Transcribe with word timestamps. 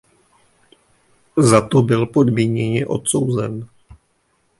Za 1.37 1.61
to 1.61 1.81
byl 1.81 2.05
podmíněně 2.05 2.87
odsouzen. 2.87 3.67